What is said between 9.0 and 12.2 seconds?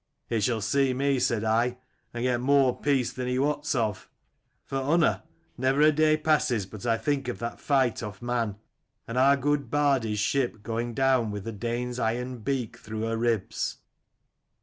and our good Bardi's ship going down with the Dane's